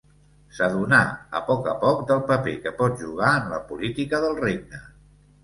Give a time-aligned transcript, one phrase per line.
[0.59, 1.01] S'adonà
[1.39, 4.83] a poc a poc del paper que pot jugar en la política del regne.